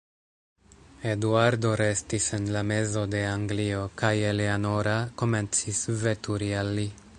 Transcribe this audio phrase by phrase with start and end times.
[1.09, 6.91] Eduardo restis en la mezo de Anglio, kaj Eleanora komencis veturi al li.